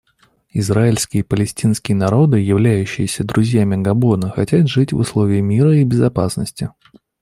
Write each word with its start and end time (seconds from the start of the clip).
Израильский 0.49 1.19
и 1.19 1.21
палестинский 1.21 1.93
народы, 1.93 2.39
являющиеся 2.39 3.23
друзьями 3.23 3.79
Габона, 3.83 4.31
хотят 4.31 4.67
жить 4.67 4.91
в 4.93 4.97
условиях 4.97 5.43
мира 5.43 5.77
и 5.77 5.83
безопасности. 5.83 6.71